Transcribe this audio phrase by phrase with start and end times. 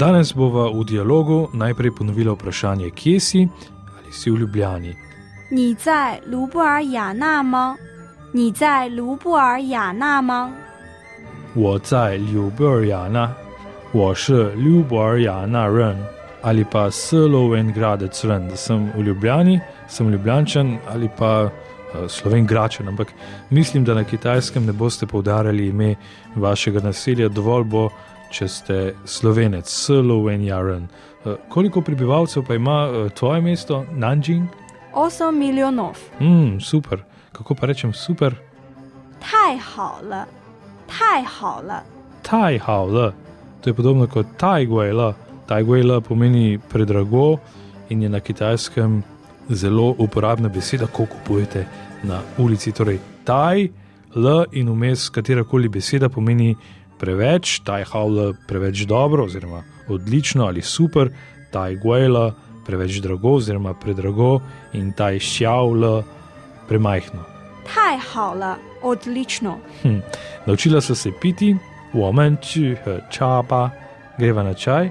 [0.00, 3.48] Danes bova v dialogu najprej ponovila vprašanje, kje si
[3.98, 4.96] ali si v Ljubljani.
[5.48, 7.76] 你在卢布尔雅纳吗？
[8.32, 10.52] 你在卢布尔雅纳吗？
[11.54, 13.32] 我在柳布尔雅纳，
[13.92, 15.96] 我是柳布尔雅纳人
[16.42, 21.50] ali pa Sloven gradec ren, da sem v Ljubljani, sem Ljubljančan ali pa uh,
[22.08, 23.08] Sloven gračan, ampak
[23.50, 25.94] mislim, da na kitajskem ne boste poudarjali ime
[26.36, 27.88] vašega naselja, dovolj bo,
[28.31, 30.87] če ste slovenec, slovenjaren.
[31.25, 34.47] Eh, koliko prebivalcev pa ima eh, tvoje mesto, Nanjing?
[34.93, 35.97] 8 milijonov.
[36.19, 37.03] Mm, super.
[37.31, 38.35] Kako pa rečem super?
[39.19, 40.25] Tajhala,
[40.87, 41.81] tajhala.
[42.21, 43.13] Tajhala.
[43.61, 45.13] To je podobno kot tajguela.
[45.47, 47.37] Tajguela pomeni predrago
[47.89, 49.03] in je na kitajskem
[49.49, 51.65] zelo uporabna beseda, ko kupujete
[52.03, 52.71] na ulici.
[52.71, 53.67] Torej, taj,
[54.15, 56.55] l in vmes katerakoli beseda pomeni
[57.01, 61.09] preveč, ta je Havla preveč dobro, oziroma odlično ali super,
[61.51, 62.33] ta je Guela
[62.65, 64.39] preveč drago, oziroma predrago
[64.73, 66.03] in ta je Šjavla
[66.69, 67.25] premajhno.
[67.73, 69.57] Taj Havla, odlično.
[69.81, 69.99] Hm.
[70.45, 71.55] Naučila so se piti,
[71.93, 73.69] woman, či, eh, čapa,
[74.17, 74.89] greva na čaj.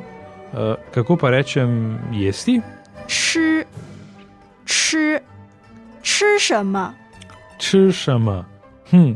[0.51, 2.61] Uh, kako pa rečem jesti?
[3.07, 3.63] Či,
[4.65, 5.19] či,
[6.03, 6.91] či šema.
[7.59, 8.45] Či šema.
[8.91, 9.13] Hm,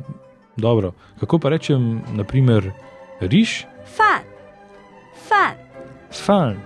[0.57, 0.93] Dobro.
[1.21, 2.73] Kako pa rečem, naprimer,
[3.21, 3.67] riž?
[3.97, 4.23] Fan.
[5.29, 5.57] Fan.
[6.11, 6.57] Fan.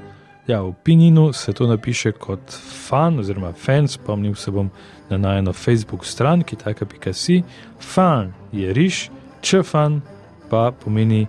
[0.49, 2.41] Ja, v Pininu se to napiše kot
[2.89, 4.71] fan, oziroma fan, spomnil se bom
[5.11, 7.43] na najeno Facebook stran, ki taka pika si.
[7.81, 10.01] Fan je riž, če fan
[10.49, 11.27] pa pomeni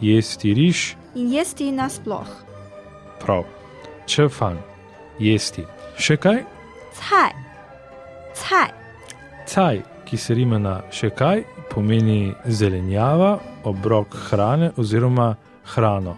[0.00, 0.96] jesti riž.
[1.16, 2.28] In jesti nasploh.
[3.24, 3.46] Prav,
[4.06, 4.60] če fan,
[5.18, 5.64] jesti.
[5.96, 6.44] Še kaj?
[7.00, 7.32] Caj,
[8.36, 8.68] caj.
[9.48, 16.17] Caj, ki se rima na še kaj, pomeni zelenjava, obrok hrane oziroma hrano.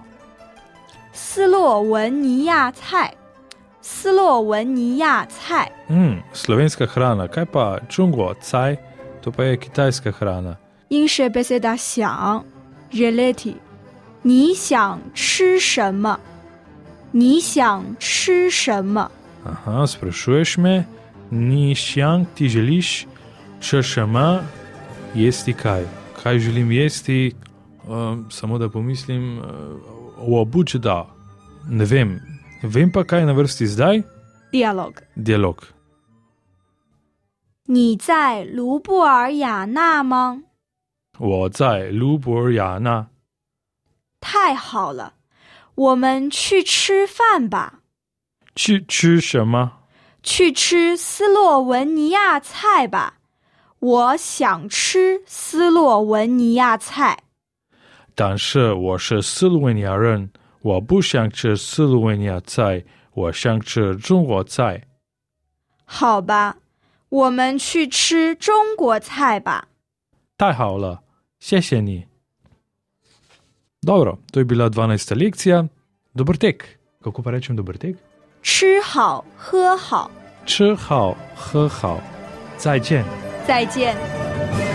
[1.13, 3.13] 斯洛文尼亚菜，
[3.81, 8.75] 斯洛文尼亚菜， Mm, slovenska hrana, kaj pa čungo, caj,
[9.21, 10.57] to pa je kitajska hrana.
[10.89, 12.43] 英式 beseda 想，
[12.91, 13.55] relati。
[14.23, 16.19] 你想吃什么？
[17.11, 19.09] 你想吃什么？
[19.45, 20.83] Aha, sprašuješ me,
[21.31, 23.07] ni šjang ti želiš,
[23.59, 24.43] če še ima,
[25.15, 25.85] jesti kaj.
[26.23, 27.35] Kaj želim jesti,
[27.87, 29.45] um, samo da pomislim, uh,
[30.17, 31.05] v obuče da.
[31.69, 32.19] Ne vem,
[32.63, 34.03] vem pa kaj je na vrsti zdaj,
[34.51, 35.01] dialog。
[35.15, 35.63] dialog.
[37.67, 40.43] 你在卢布尔雅纳吗？
[41.17, 43.07] 我在卢布尔雅纳，
[44.19, 45.13] 太好了，
[45.73, 47.79] 我们去吃饭吧，
[48.55, 49.71] 去吃什么？
[50.21, 53.17] 去吃斯洛文尼亚菜吧。
[53.80, 57.24] 我想吃斯洛文尼亚菜。
[58.14, 60.30] 但是我是斯洛文尼亚人，
[60.60, 64.82] 我不想吃斯洛文尼亚菜，我想吃中国菜。
[65.86, 66.58] 好吧，
[67.08, 69.68] 我们去吃中国菜吧。
[70.36, 71.02] 太好了，
[71.38, 72.06] 谢谢你。
[73.82, 75.14] Dobro, to je bila 12.
[75.16, 75.68] lekcija.
[76.14, 76.78] Dober tek.
[77.02, 77.96] Kako pa rečem dober tek?
[78.42, 80.10] 吃好喝好，
[80.44, 81.98] 吃好喝好，
[82.58, 83.29] 再见。
[83.46, 84.69] 再见。